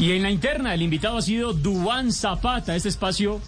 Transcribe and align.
Y 0.00 0.12
en 0.12 0.22
la 0.22 0.30
interna, 0.30 0.72
el 0.72 0.80
invitado 0.80 1.18
ha 1.18 1.22
sido 1.22 1.52
Duan 1.52 2.10
Zapata, 2.10 2.74
este 2.74 2.88
espacio 2.88 3.38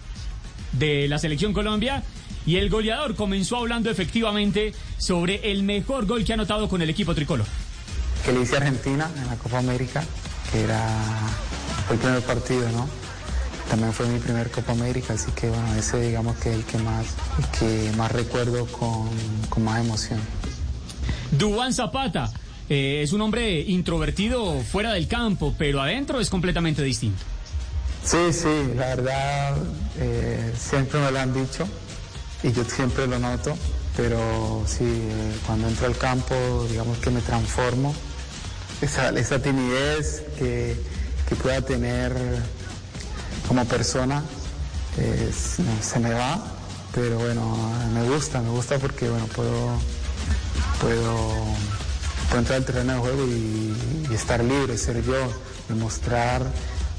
de 0.72 1.08
la 1.08 1.18
Selección 1.18 1.54
Colombia. 1.54 2.02
Y 2.44 2.56
el 2.56 2.68
goleador 2.68 3.16
comenzó 3.16 3.56
hablando 3.56 3.88
efectivamente 3.88 4.74
sobre 4.98 5.50
el 5.50 5.62
mejor 5.62 6.04
gol 6.04 6.26
que 6.26 6.32
ha 6.32 6.34
anotado 6.34 6.68
con 6.68 6.82
el 6.82 6.90
equipo 6.90 7.14
tricolor. 7.14 7.46
Que 8.22 8.34
le 8.34 8.42
hice 8.42 8.56
a 8.56 8.58
Argentina 8.58 9.10
en 9.16 9.28
la 9.28 9.36
Copa 9.36 9.60
América, 9.60 10.04
que 10.50 10.60
era 10.60 10.78
el 11.90 11.96
primer 11.96 12.20
partido, 12.20 12.68
¿no? 12.72 12.86
También 13.70 13.94
fue 13.94 14.06
mi 14.08 14.18
primer 14.18 14.50
Copa 14.50 14.72
América, 14.72 15.14
así 15.14 15.32
que 15.32 15.48
bueno, 15.48 15.74
ese 15.76 16.02
digamos 16.02 16.36
que 16.36 16.50
es 16.50 16.56
el 16.56 16.64
que 16.64 16.76
más, 16.76 17.06
el 17.38 17.58
que 17.58 17.96
más 17.96 18.12
recuerdo 18.12 18.66
con, 18.66 19.08
con 19.48 19.64
más 19.64 19.80
emoción. 19.80 20.20
Duan 21.30 21.72
Zapata 21.72 22.30
eh, 22.74 23.02
es 23.02 23.12
un 23.12 23.20
hombre 23.20 23.60
introvertido 23.60 24.62
fuera 24.62 24.94
del 24.94 25.06
campo, 25.06 25.54
pero 25.58 25.82
adentro 25.82 26.20
es 26.20 26.30
completamente 26.30 26.82
distinto. 26.82 27.22
Sí, 28.02 28.32
sí, 28.32 28.72
la 28.74 28.96
verdad 28.96 29.56
eh, 29.98 30.54
siempre 30.58 30.98
me 30.98 31.10
lo 31.10 31.20
han 31.20 31.34
dicho 31.34 31.68
y 32.42 32.50
yo 32.50 32.64
siempre 32.64 33.06
lo 33.06 33.18
noto, 33.18 33.54
pero 33.94 34.64
sí, 34.66 34.86
cuando 35.46 35.68
entro 35.68 35.86
al 35.86 35.98
campo 35.98 36.34
digamos 36.70 36.96
que 36.96 37.10
me 37.10 37.20
transformo, 37.20 37.94
esa, 38.80 39.38
timidez 39.42 40.22
que, 40.38 40.74
pueda 41.42 41.60
tener 41.60 42.14
como 43.48 43.66
persona 43.66 44.22
se 45.82 45.98
me 45.98 46.14
va, 46.14 46.42
pero 46.94 47.18
bueno, 47.18 47.54
me 47.92 48.02
gusta, 48.08 48.40
me 48.40 48.48
gusta 48.48 48.78
porque 48.78 49.10
bueno, 49.10 49.26
puedo, 49.26 49.78
puedo, 50.80 51.44
puedo 52.32 52.38
entrar 52.40 52.56
al 52.60 52.64
terreno 52.64 52.94
de 52.94 52.98
juego 52.98 53.26
y, 53.26 53.74
y 54.10 54.14
estar 54.14 54.42
libre, 54.42 54.78
ser 54.78 55.04
yo, 55.04 55.30
demostrar 55.68 56.42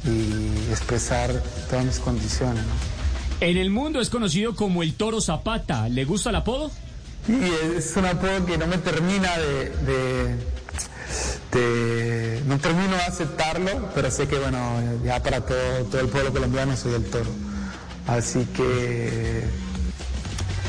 y 0.05 0.69
expresar 0.71 1.31
todas 1.71 1.85
mis 1.85 1.97
condiciones. 1.97 2.63
¿no? 2.63 2.71
En 3.47 3.57
el 3.57 3.71
mundo 3.71 3.99
es 3.99 4.11
conocido 4.11 4.55
como 4.55 4.83
el 4.83 4.93
Toro 4.93 5.19
Zapata. 5.21 5.89
¿Le 5.89 6.05
gusta 6.05 6.29
el 6.29 6.35
apodo? 6.35 6.69
Y 7.27 7.77
es 7.77 7.93
un 7.95 8.05
apodo 8.05 8.45
que 8.45 8.59
no 8.59 8.67
me 8.67 8.77
termina 8.77 9.35
de, 9.39 9.69
de, 9.87 10.35
de- 11.51 12.41
no 12.45 12.59
termino 12.59 12.95
de 12.95 13.01
aceptarlo, 13.01 13.89
pero 13.95 14.11
sé 14.11 14.27
que 14.27 14.37
bueno, 14.37 14.59
ya 15.03 15.21
para 15.23 15.41
todo, 15.41 15.83
todo 15.89 16.01
el 16.01 16.09
pueblo 16.09 16.31
colombiano 16.31 16.77
soy 16.77 16.93
el 16.93 17.05
toro. 17.05 17.31
Así 18.07 18.45
que 18.55 19.45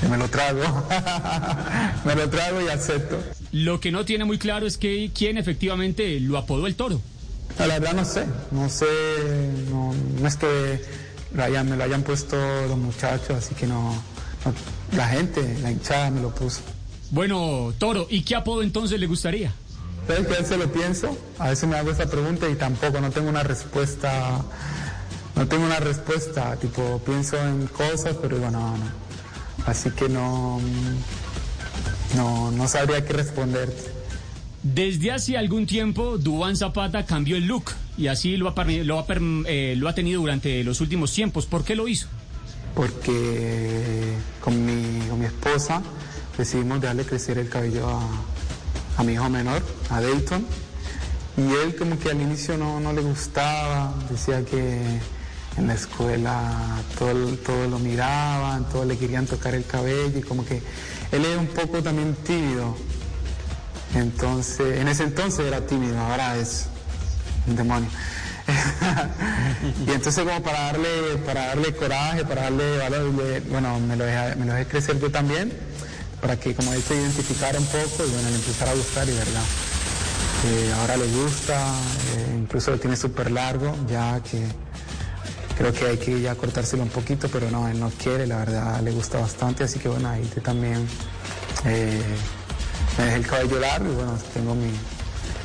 me 0.08 0.16
lo 0.16 0.28
trago, 0.30 0.62
me 2.06 2.14
lo 2.14 2.30
trago 2.30 2.60
y 2.62 2.68
acepto. 2.68 3.18
Lo 3.54 3.78
que 3.78 3.92
no 3.92 4.04
tiene 4.04 4.24
muy 4.24 4.36
claro 4.38 4.66
es 4.66 4.76
que 4.78 5.12
quién 5.16 5.38
efectivamente 5.38 6.18
lo 6.18 6.38
apodó 6.38 6.66
el 6.66 6.74
Toro. 6.74 7.00
La 7.56 7.68
verdad 7.78 7.92
no 7.94 8.04
sé, 8.04 8.26
no 8.50 8.68
sé, 8.68 8.84
no, 9.70 9.94
no 10.20 10.26
es 10.26 10.34
que 10.36 10.82
lo 11.32 11.44
hayan- 11.44 11.70
me 11.70 11.76
lo 11.76 11.84
hayan 11.84 12.02
puesto 12.02 12.36
los 12.66 12.76
muchachos, 12.76 13.30
así 13.30 13.54
que 13.54 13.68
no, 13.68 13.92
no- 14.44 14.96
la 14.96 15.06
gente, 15.06 15.56
la 15.62 15.70
hinchada 15.70 16.10
me 16.10 16.20
lo 16.20 16.34
puso. 16.34 16.62
Bueno, 17.12 17.72
Toro, 17.78 18.08
¿y 18.10 18.22
qué 18.22 18.34
apodo 18.34 18.60
entonces 18.64 18.98
le 18.98 19.06
gustaría? 19.06 19.52
¿Sabes 20.08 20.26
que 20.26 20.34
a 20.34 20.38
veces 20.40 20.58
lo 20.58 20.72
pienso? 20.72 21.16
A 21.38 21.50
veces 21.50 21.68
me 21.68 21.76
hago 21.76 21.92
esta 21.92 22.06
pregunta 22.06 22.48
y 22.50 22.56
tampoco, 22.56 23.00
no 23.00 23.12
tengo 23.12 23.28
una 23.28 23.44
respuesta, 23.44 24.44
no 25.36 25.46
tengo 25.46 25.64
una 25.64 25.78
respuesta, 25.78 26.56
tipo, 26.56 27.00
pienso 27.06 27.36
en 27.38 27.68
cosas, 27.68 28.16
pero 28.20 28.36
digo, 28.36 28.50
no, 28.50 28.76
no. 28.76 28.84
Así 29.64 29.90
que 29.92 30.08
no, 30.08 30.60
no, 32.16 32.50
no 32.50 32.68
sabría 32.68 33.04
qué 33.04 33.12
responderte. 33.12 33.90
Desde 34.62 35.12
hace 35.12 35.36
algún 35.36 35.66
tiempo, 35.66 36.16
Dubán 36.18 36.56
Zapata 36.56 37.04
cambió 37.04 37.36
el 37.36 37.46
look 37.46 37.72
y 37.98 38.06
así 38.06 38.36
lo 38.36 38.48
ha, 38.48 38.64
lo 38.64 39.06
eh, 39.46 39.74
lo 39.76 39.88
ha 39.88 39.94
tenido 39.94 40.20
durante 40.20 40.64
los 40.64 40.80
últimos 40.80 41.12
tiempos. 41.12 41.46
¿Por 41.46 41.64
qué 41.64 41.76
lo 41.76 41.86
hizo? 41.86 42.08
porque 42.74 44.14
con 44.40 44.64
mi, 44.66 45.06
con 45.08 45.20
mi 45.20 45.26
esposa 45.26 45.80
decidimos 46.36 46.80
dejarle 46.80 47.04
crecer 47.04 47.38
el 47.38 47.48
cabello 47.48 47.88
a, 47.88 48.00
a 48.96 49.04
mi 49.04 49.12
hijo 49.12 49.30
menor, 49.30 49.62
a 49.90 50.00
Dayton. 50.00 50.44
Y 51.36 51.52
él 51.64 51.74
como 51.76 51.98
que 51.98 52.10
al 52.10 52.20
inicio 52.20 52.56
no, 52.56 52.80
no 52.80 52.92
le 52.92 53.00
gustaba, 53.00 53.92
decía 54.10 54.44
que 54.44 55.00
en 55.56 55.66
la 55.68 55.74
escuela 55.74 56.82
todo, 56.98 57.14
todo 57.36 57.68
lo 57.68 57.78
miraban, 57.78 58.68
todos 58.68 58.86
le 58.86 58.98
querían 58.98 59.26
tocar 59.26 59.54
el 59.54 59.64
cabello 59.64 60.18
y 60.18 60.22
como 60.22 60.44
que 60.44 60.60
él 61.12 61.24
era 61.24 61.38
un 61.38 61.46
poco 61.46 61.82
también 61.82 62.14
tímido. 62.16 62.76
Entonces, 63.94 64.80
en 64.80 64.88
ese 64.88 65.04
entonces 65.04 65.46
era 65.46 65.60
tímido, 65.64 65.98
ahora 65.98 66.36
es 66.36 66.66
un 67.46 67.54
demonio. 67.54 67.88
y 69.86 69.90
entonces 69.90 70.24
como 70.24 70.42
para 70.42 70.60
darle, 70.64 71.16
para 71.24 71.46
darle 71.46 71.74
coraje, 71.74 72.24
para 72.24 72.42
darle 72.42 72.78
valor, 72.78 73.12
bueno, 73.48 73.78
me 73.80 73.96
lo, 73.96 74.04
dejé, 74.04 74.36
me 74.36 74.46
lo 74.46 74.52
dejé 74.52 74.66
crecer 74.66 75.00
yo 75.00 75.10
también, 75.10 75.52
para 76.20 76.36
que 76.38 76.54
como 76.54 76.72
él 76.72 76.82
se 76.82 76.94
identificara 76.94 77.58
un 77.58 77.66
poco 77.66 78.04
y 78.06 78.10
bueno, 78.10 78.28
le 78.28 78.36
empezara 78.36 78.72
a 78.72 78.74
gustar 78.74 79.08
y 79.08 79.12
verdad. 79.12 79.44
eh, 80.46 80.72
ahora 80.80 80.96
le 80.96 81.06
gusta, 81.06 81.56
eh, 82.16 82.36
incluso 82.36 82.72
lo 82.72 82.78
tiene 82.78 82.96
súper 82.96 83.30
largo, 83.30 83.74
ya 83.88 84.20
que 84.20 84.63
creo 85.56 85.72
que 85.72 85.86
hay 85.86 85.96
que 85.96 86.20
ya 86.20 86.34
cortárselo 86.34 86.82
un 86.82 86.88
poquito, 86.88 87.28
pero 87.28 87.50
no, 87.50 87.68
él 87.68 87.78
no 87.78 87.90
quiere, 87.90 88.26
la 88.26 88.38
verdad 88.38 88.80
le 88.82 88.90
gusta 88.90 89.18
bastante, 89.20 89.64
así 89.64 89.78
que 89.78 89.88
bueno, 89.88 90.08
ahí 90.08 90.22
te 90.34 90.40
también 90.40 90.86
eh, 91.64 92.02
me 92.98 93.04
dejé 93.04 93.16
el 93.16 93.26
cabello 93.26 93.60
largo 93.60 93.92
y 93.92 93.94
bueno, 93.94 94.18
tengo 94.32 94.54
mi, 94.54 94.70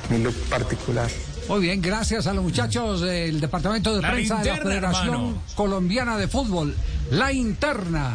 mi 0.10 0.24
look 0.24 0.36
particular. 0.50 1.10
Muy 1.48 1.62
bien, 1.62 1.82
gracias 1.82 2.28
a 2.28 2.34
los 2.34 2.44
muchachos 2.44 3.02
del 3.02 3.40
Departamento 3.40 3.96
de 3.96 4.02
La 4.02 4.12
Prensa 4.12 4.38
de 4.38 4.50
la 4.50 4.58
Federación 4.58 5.14
hermano. 5.14 5.44
Colombiana 5.56 6.18
de 6.18 6.28
Fútbol, 6.28 6.76
la 7.12 7.32
interna. 7.32 8.14